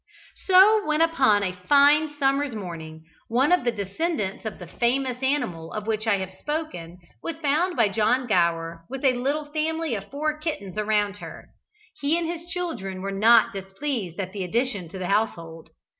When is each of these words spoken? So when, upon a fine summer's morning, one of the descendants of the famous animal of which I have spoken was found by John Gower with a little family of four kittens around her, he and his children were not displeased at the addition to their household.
So 0.47 0.83
when, 0.83 0.99
upon 0.99 1.43
a 1.43 1.53
fine 1.53 2.11
summer's 2.17 2.55
morning, 2.55 3.03
one 3.27 3.51
of 3.51 3.63
the 3.63 3.71
descendants 3.71 4.45
of 4.45 4.57
the 4.57 4.65
famous 4.65 5.21
animal 5.21 5.71
of 5.73 5.85
which 5.85 6.07
I 6.07 6.17
have 6.17 6.33
spoken 6.39 6.97
was 7.21 7.37
found 7.37 7.75
by 7.75 7.87
John 7.89 8.25
Gower 8.25 8.83
with 8.89 9.05
a 9.05 9.13
little 9.13 9.45
family 9.53 9.93
of 9.93 10.09
four 10.09 10.39
kittens 10.39 10.75
around 10.75 11.17
her, 11.17 11.49
he 11.99 12.17
and 12.17 12.25
his 12.25 12.49
children 12.49 13.03
were 13.03 13.11
not 13.11 13.53
displeased 13.53 14.19
at 14.19 14.33
the 14.33 14.43
addition 14.43 14.89
to 14.89 14.97
their 14.97 15.07
household. 15.07 15.69